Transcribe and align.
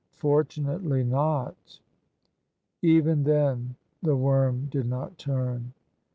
"Fortunately 0.15 1.03
not" 1.03 1.79
Even 2.81 3.21
then 3.21 3.75
the 4.01 4.15
worm 4.15 4.65
did 4.71 4.87
not 4.89 5.19
turn. 5.19 5.73